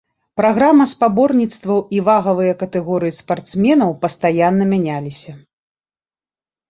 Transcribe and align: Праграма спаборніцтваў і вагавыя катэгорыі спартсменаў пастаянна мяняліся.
Праграма 0.39 0.85
спаборніцтваў 0.93 1.79
і 1.97 2.01
вагавыя 2.07 2.53
катэгорыі 2.63 3.17
спартсменаў 3.21 3.95
пастаянна 4.07 4.63
мяняліся. 4.75 5.31